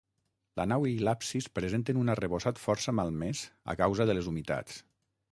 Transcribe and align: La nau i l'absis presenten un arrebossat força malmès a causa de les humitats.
La 0.59 0.63
nau 0.69 0.85
i 0.91 0.93
l'absis 1.07 1.47
presenten 1.57 1.99
un 2.03 2.09
arrebossat 2.13 2.61
força 2.61 2.93
malmès 3.01 3.43
a 3.75 3.75
causa 3.83 4.07
de 4.11 4.17
les 4.19 4.31
humitats. 4.33 4.81